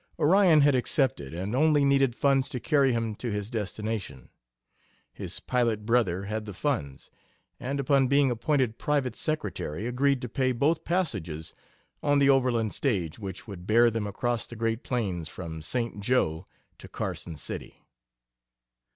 Orion 0.17 0.61
had 0.61 0.73
accepted, 0.73 1.31
and 1.31 1.53
only 1.55 1.85
needed 1.85 2.15
funds 2.15 2.49
to 2.49 2.59
carry 2.59 2.91
him 2.91 3.13
to 3.17 3.29
his 3.29 3.51
destination. 3.51 4.29
His 5.13 5.39
pilot 5.39 5.85
brother 5.85 6.23
had 6.23 6.45
the 6.45 6.55
funds, 6.55 7.11
and 7.59 7.79
upon 7.79 8.07
being 8.07 8.31
appointed 8.31 8.79
"private" 8.79 9.15
secretary, 9.15 9.85
agreed 9.85 10.19
to 10.23 10.27
pay 10.27 10.53
both 10.53 10.85
passages 10.85 11.53
on 12.01 12.17
the 12.17 12.31
overland 12.31 12.73
stage, 12.73 13.19
which 13.19 13.47
would 13.47 13.67
bear 13.67 13.91
them 13.91 14.07
across 14.07 14.47
the 14.47 14.55
great 14.55 14.81
plains 14.83 15.29
from 15.29 15.61
St. 15.61 15.99
Jo 15.99 16.47
to 16.79 16.87
Carson 16.87 17.35
City. 17.35 17.75